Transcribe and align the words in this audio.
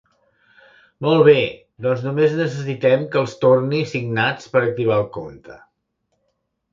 Molt 1.07 1.19
bé, 1.25 1.35
doncs 1.85 1.99
només 2.05 2.33
necessitem 2.39 3.03
que 3.15 3.19
els 3.21 3.35
torni 3.43 3.81
signats 3.91 4.49
per 4.55 4.63
activar 4.63 4.97
el 5.03 5.07
compte. 5.19 5.59